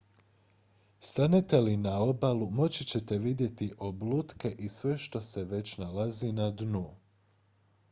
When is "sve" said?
4.79-4.97